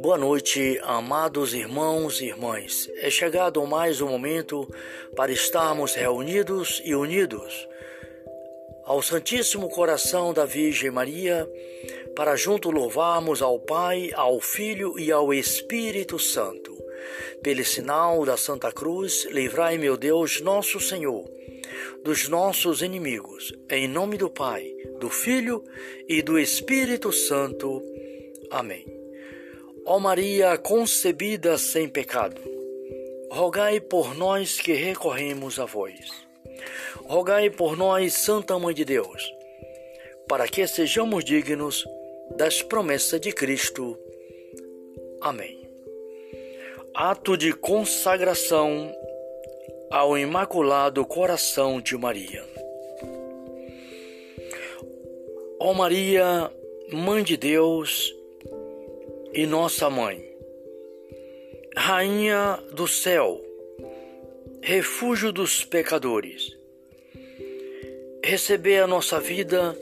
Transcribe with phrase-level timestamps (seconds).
[0.00, 2.90] Boa noite, amados irmãos e irmãs.
[2.96, 4.66] É chegado mais um momento
[5.14, 7.68] para estarmos reunidos e unidos
[8.84, 11.46] ao Santíssimo Coração da Virgem Maria,
[12.16, 16.76] para junto louvarmos ao Pai, ao Filho e ao Espírito Santo.
[17.42, 21.24] Pelo sinal da Santa Cruz, livrai, meu Deus, nosso Senhor,
[22.02, 23.52] dos nossos inimigos.
[23.70, 24.66] Em nome do Pai,
[24.98, 25.62] do Filho
[26.08, 27.82] e do Espírito Santo.
[28.50, 28.99] Amém.
[29.86, 32.40] Ó Maria concebida sem pecado,
[33.30, 36.10] rogai por nós que recorremos a vós.
[37.04, 39.32] Rogai por nós, Santa Mãe de Deus,
[40.28, 41.84] para que sejamos dignos
[42.36, 43.98] das promessas de Cristo.
[45.20, 45.58] Amém.
[46.94, 48.94] Ato de consagração
[49.90, 52.44] ao Imaculado Coração de Maria.
[55.58, 56.50] Ó Maria,
[56.92, 58.14] Mãe de Deus,
[59.32, 60.28] e Nossa Mãe.
[61.76, 63.40] Rainha do céu,
[64.60, 66.56] refúgio dos pecadores,
[68.24, 69.76] receber a nossa vida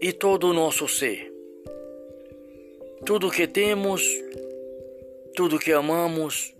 [0.00, 1.32] e todo o nosso ser.
[3.04, 4.02] Tudo que temos,
[5.34, 6.54] tudo que amamos,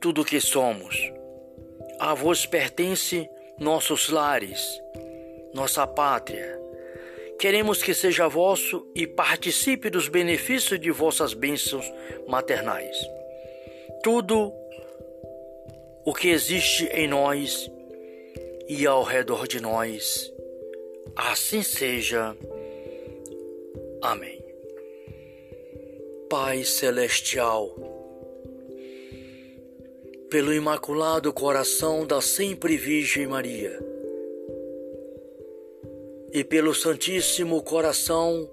[0.00, 0.96] tudo que somos.
[1.98, 4.80] A vós pertence nossos lares,
[5.52, 6.58] nossa pátria,
[7.40, 11.90] Queremos que seja vosso e participe dos benefícios de vossas bênçãos
[12.28, 12.94] maternais.
[14.02, 14.52] Tudo
[16.04, 17.70] o que existe em nós
[18.68, 20.30] e ao redor de nós,
[21.16, 22.36] assim seja.
[24.02, 24.38] Amém.
[26.28, 27.74] Pai Celestial,
[30.28, 33.89] pelo Imaculado Coração da Sempre Virgem Maria,
[36.32, 38.48] e pelo Santíssimo Coração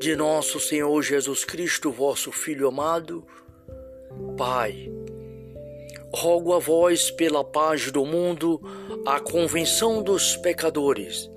[0.00, 3.26] de nosso Senhor Jesus Cristo, vosso Filho amado,
[4.36, 4.90] Pai,
[6.14, 8.60] rogo a vós pela paz do mundo,
[9.04, 11.30] a convenção dos pecadores,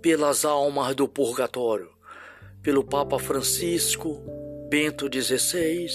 [0.00, 1.90] pelas almas do purgatório,
[2.62, 4.22] pelo Papa Francisco,
[4.68, 5.88] Bento XVI,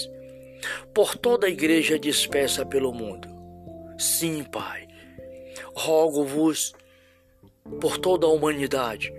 [0.92, 3.28] por toda a igreja dispersa pelo mundo.
[3.98, 4.86] Sim, Pai,
[5.74, 6.74] rogo-vos
[7.78, 9.12] por toda a humanidade.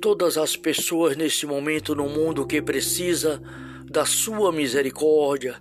[0.00, 3.42] Todas as pessoas nesse momento no mundo que precisa
[3.84, 5.60] da sua misericórdia.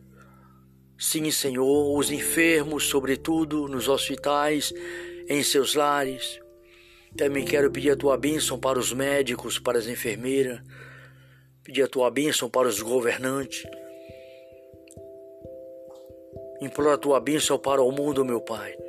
[0.97, 4.73] Sim, Senhor, os enfermos, sobretudo nos hospitais,
[5.27, 6.39] em seus lares.
[7.15, 10.61] Também quero pedir a tua bênção para os médicos, para as enfermeiras,
[11.63, 13.63] pedir a tua bênção para os governantes.
[16.61, 18.86] Imploro a tua bênção para o mundo, meu Pai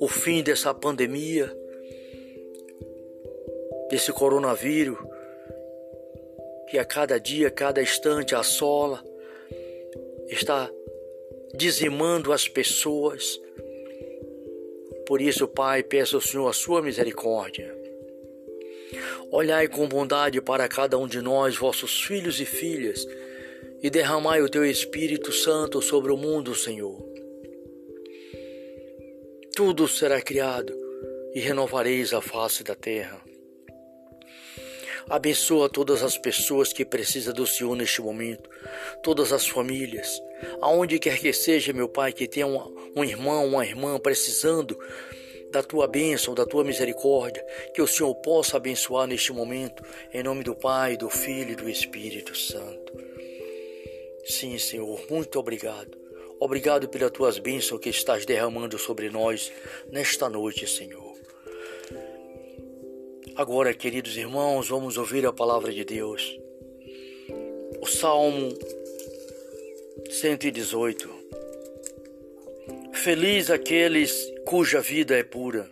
[0.00, 1.52] o fim dessa pandemia,
[3.90, 4.98] desse coronavírus,
[6.68, 9.02] que a cada dia, a cada instante assola,
[10.28, 10.70] está
[11.54, 13.40] dizimando as pessoas.
[15.06, 17.74] Por isso, Pai, peço ao Senhor a sua misericórdia.
[19.30, 23.06] Olhai com bondade para cada um de nós, vossos filhos e filhas,
[23.82, 27.07] e derramai o teu Espírito Santo sobre o mundo, Senhor
[29.58, 30.72] tudo será criado
[31.34, 33.20] e renovareis a face da terra.
[35.10, 38.48] Abençoa todas as pessoas que precisam do Senhor neste momento,
[39.02, 40.22] todas as famílias,
[40.60, 44.78] aonde quer que seja, meu Pai, que tenha um, um irmão, uma irmã precisando
[45.50, 47.44] da tua bênção, da tua misericórdia,
[47.74, 49.82] que o Senhor possa abençoar neste momento,
[50.14, 52.92] em nome do Pai, do Filho e do Espírito Santo.
[54.24, 56.07] Sim, Senhor, muito obrigado.
[56.40, 59.52] Obrigado pelas tuas bênçãos que estás derramando sobre nós
[59.90, 61.16] nesta noite, Senhor.
[63.34, 66.38] Agora, queridos irmãos, vamos ouvir a palavra de Deus.
[67.80, 68.50] O Salmo
[70.08, 71.08] 118.
[72.92, 75.68] Feliz aqueles cuja vida é pura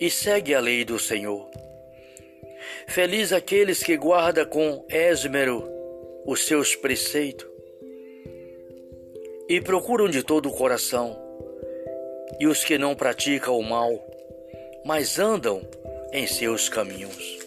[0.00, 1.50] e segue a lei do Senhor.
[2.88, 5.66] Feliz aqueles que guarda com esmero
[6.24, 7.55] os seus preceitos
[9.48, 11.16] e procuram de todo o coração,
[12.40, 13.92] e os que não praticam o mal,
[14.84, 15.62] mas andam
[16.12, 17.38] em seus caminhos.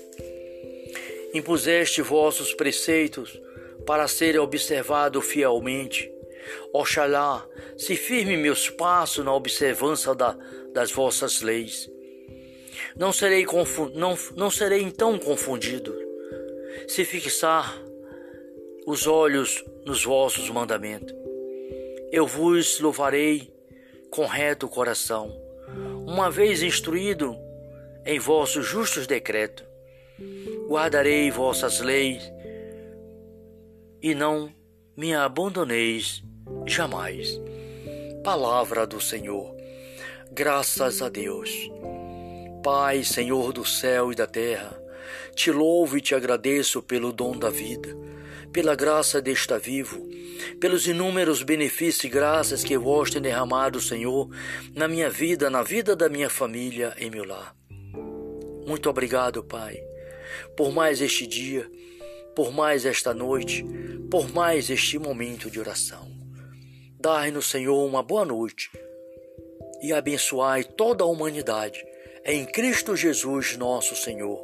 [1.34, 3.40] Impuseste vossos preceitos
[3.86, 6.12] para serem observados fielmente.
[6.74, 7.48] Oxalá
[7.78, 10.38] se firme meus passos na observância da,
[10.74, 11.90] das vossas leis.
[12.95, 13.45] Não serei,
[13.94, 15.95] não, não serei então confundido
[16.88, 17.80] se fixar
[18.88, 21.19] os olhos nos vossos mandamentos.
[22.12, 23.54] Eu vos louvarei
[24.10, 25.32] com reto coração,
[26.08, 27.36] uma vez instruído
[28.06, 29.66] em vossos justos decretos.
[30.68, 32.32] guardarei vossas leis
[34.02, 34.54] e não
[34.98, 36.24] me abandoneis
[36.66, 37.40] jamais.
[38.24, 39.56] Palavra do Senhor.
[40.32, 41.70] Graças a Deus.
[42.64, 44.80] Pai, Senhor do céu e da terra,
[45.34, 47.90] te louvo e te agradeço pelo dom da vida,
[48.51, 50.07] pela graça de estar vivo,
[50.60, 54.30] pelos inúmeros benefícios e graças que vós tem derramado, Senhor,
[54.74, 57.56] na minha vida, na vida da minha família, em meu lar.
[58.66, 59.81] Muito obrigado, Pai,
[60.56, 61.69] por mais este dia,
[62.36, 63.66] por mais esta noite,
[64.10, 66.10] por mais este momento de oração.
[67.00, 68.69] Dai-nos, Senhor, uma boa noite
[69.81, 71.84] e abençoai toda a humanidade
[72.25, 74.44] em Cristo Jesus, nosso Senhor.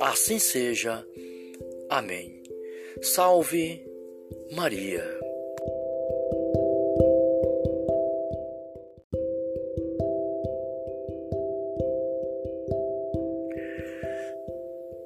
[0.00, 1.06] Assim seja.
[1.90, 2.43] Amém.
[3.02, 3.84] Salve
[4.52, 5.02] Maria.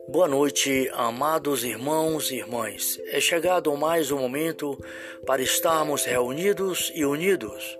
[0.09, 3.01] Boa noite, amados irmãos e irmãs.
[3.11, 4.79] É chegado mais um momento
[5.27, 7.79] para estarmos reunidos e unidos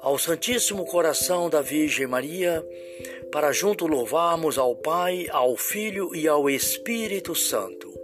[0.00, 2.62] ao Santíssimo Coração da Virgem Maria,
[3.32, 8.03] para junto louvarmos ao Pai, ao Filho e ao Espírito Santo.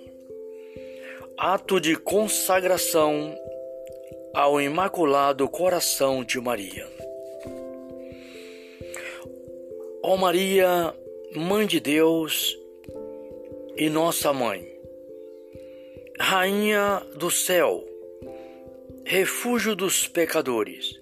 [1.37, 3.35] Ato de consagração
[4.33, 6.87] ao Imaculado Coração de Maria.
[10.03, 10.93] Ó Maria,
[11.35, 12.57] Mãe de Deus,
[13.75, 14.67] e nossa mãe.
[16.19, 17.83] Rainha do céu,
[19.05, 20.99] refúgio dos pecadores,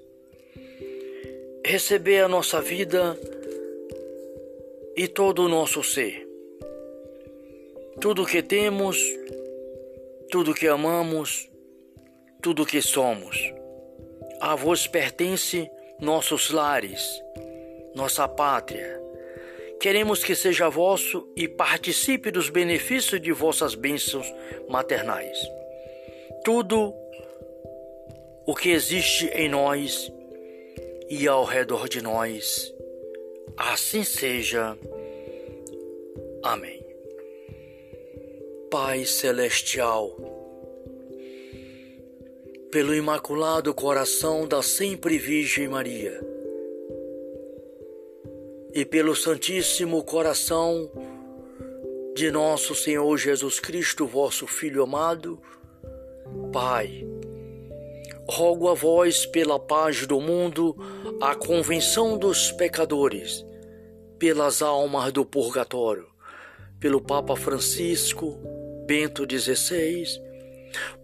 [1.66, 3.20] receber a nossa vida
[4.96, 6.28] e todo o nosso ser.
[8.00, 8.98] Tudo que temos,
[10.30, 11.50] tudo que amamos,
[12.42, 13.38] tudo que somos.
[14.40, 17.22] A vós pertence nossos lares,
[17.94, 19.00] nossa pátria,
[19.80, 24.30] Queremos que seja vosso e participe dos benefícios de vossas bênçãos
[24.68, 25.40] maternais.
[26.44, 26.94] Tudo
[28.46, 30.12] o que existe em nós
[31.10, 32.74] e ao redor de nós,
[33.56, 34.78] assim seja.
[36.44, 36.79] Amém.
[38.72, 40.16] Pai Celestial,
[42.72, 46.22] pelo Imaculado Coração da Sempre Virgem Maria,
[48.72, 50.88] e pelo Santíssimo Coração
[52.16, 55.42] de nosso Senhor Jesus Cristo, vosso Filho amado,
[56.54, 57.08] Pai,
[58.30, 60.76] rogo a vós pela paz do mundo,
[61.20, 63.44] a convenção dos pecadores,
[64.20, 66.08] pelas almas do purgatório,
[66.80, 68.59] pelo Papa Francisco,
[68.90, 70.04] Bento XVI,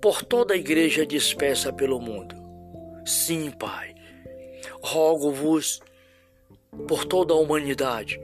[0.02, 2.36] por toda a igreja dispersa pelo mundo.
[3.06, 3.94] Sim, Pai,
[4.82, 5.84] rogo-vos
[6.88, 8.20] por toda a humanidade.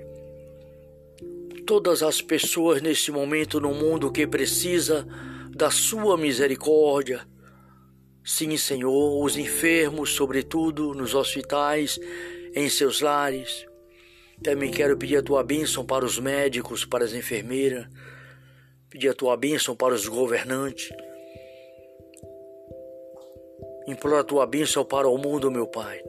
[1.68, 5.08] Todas as pessoas neste momento no mundo que precisa
[5.56, 7.22] da sua misericórdia.
[8.26, 12.00] Sim, Senhor, os enfermos, sobretudo nos hospitais,
[12.56, 13.68] em seus lares.
[14.42, 17.86] Também quero pedir a tua bênção para os médicos, para as enfermeiras,
[18.92, 20.90] pedir a tua bênção para os governantes.
[23.88, 26.04] Imploro a tua bênção para o mundo, meu Pai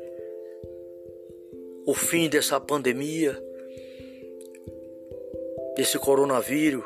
[1.85, 3.37] o fim dessa pandemia,
[5.77, 6.85] desse coronavírus,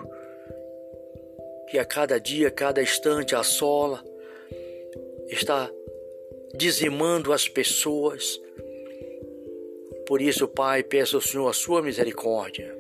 [1.69, 4.03] que a cada dia, a cada instante assola,
[5.29, 5.71] está
[6.55, 8.41] dizimando as pessoas.
[10.07, 12.76] Por isso, Pai, peço ao Senhor a sua misericórdia.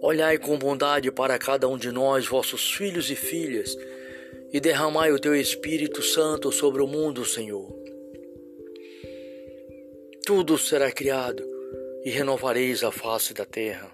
[0.00, 3.76] Olhai com bondade para cada um de nós, vossos filhos e filhas,
[4.52, 7.86] e derramai o teu Espírito Santo sobre o mundo, Senhor
[10.26, 11.48] tudo será criado
[12.04, 13.88] e renovareis a face da terra.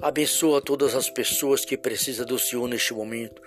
[0.00, 3.42] Abençoa todas as pessoas que precisam do Senhor neste momento,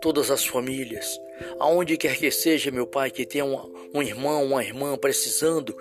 [0.00, 1.18] todas as famílias,
[1.58, 5.76] aonde quer que seja, meu Pai, que tenha um, um irmão, uma irmã precisando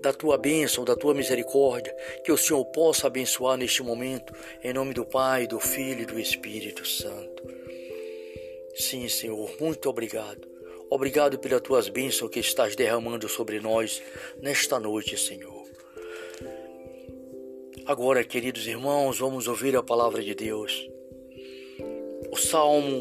[0.00, 4.94] da tua bênção, da tua misericórdia, que o Senhor possa abençoar neste momento, em nome
[4.94, 7.42] do Pai, do Filho e do Espírito Santo.
[8.74, 10.46] Sim, Senhor, muito obrigado.
[10.88, 14.02] Obrigado pelas tuas bênçãos que estás derramando sobre nós
[14.40, 15.66] nesta noite, Senhor.
[17.86, 20.88] Agora, queridos irmãos, vamos ouvir a palavra de Deus.
[22.30, 22.98] o Salmo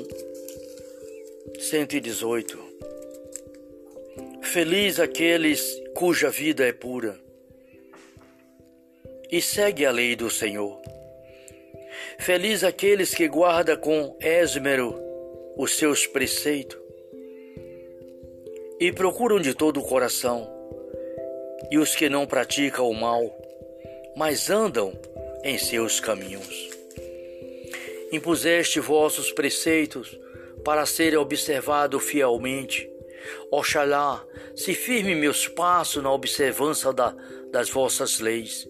[1.59, 2.57] 118.
[4.41, 7.17] Feliz aqueles cuja vida é pura
[9.31, 10.81] e segue a lei do Senhor.
[12.19, 15.01] Feliz aqueles que guarda com esmero
[15.55, 16.77] os seus preceitos
[18.77, 20.45] e procuram de todo o coração,
[21.71, 23.33] e os que não praticam o mal,
[24.17, 24.91] mas andam
[25.45, 26.69] em seus caminhos.
[28.11, 30.19] Impuseste vossos preceitos
[30.65, 32.94] para serem observados fielmente.
[33.51, 37.15] Oxalá se firme meus passos na observância da,
[37.51, 38.67] das vossas leis.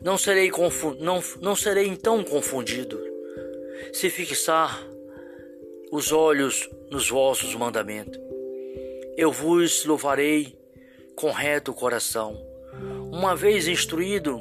[0.00, 0.50] Não serei,
[1.00, 3.00] não, não serei então confundido
[3.92, 4.86] se fixar
[5.90, 8.20] os olhos nos vossos mandamentos.
[9.16, 10.58] Eu vos louvarei
[11.14, 12.36] com reto coração,
[13.12, 14.40] uma vez instruído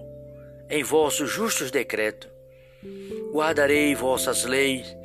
[0.69, 2.29] em vossos justos decretos.
[3.31, 4.95] Guardarei vossas leis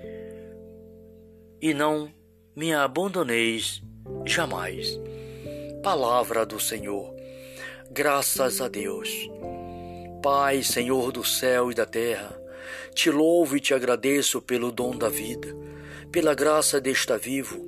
[1.60, 2.12] e não
[2.54, 3.82] me abandoneis
[4.24, 4.98] jamais.
[5.82, 7.14] Palavra do Senhor.
[7.90, 9.08] Graças a Deus.
[10.22, 12.36] Pai, Senhor do céu e da terra,
[12.92, 15.54] te louvo e te agradeço pelo dom da vida,
[16.10, 17.64] pela graça de estar vivo,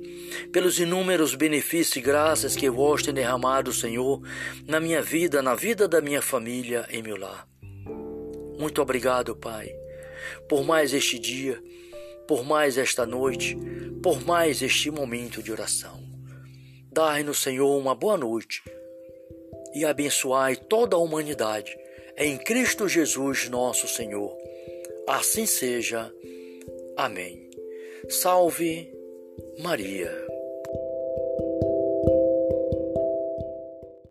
[0.51, 4.21] pelos inúmeros benefícios e graças que vós tem derramado, Senhor,
[4.67, 7.47] na minha vida, na vida da minha família, em meu lar.
[8.59, 9.73] Muito obrigado, Pai,
[10.49, 11.63] por mais este dia,
[12.27, 13.57] por mais esta noite,
[14.03, 16.03] por mais este momento de oração.
[16.91, 18.63] Dai-nos, Senhor, uma boa noite
[19.75, 21.77] e abençoai toda a humanidade
[22.17, 24.35] em Cristo Jesus, nosso Senhor.
[25.07, 26.11] Assim seja.
[26.97, 27.49] Amém.
[28.09, 28.91] Salve
[29.59, 30.28] Maria.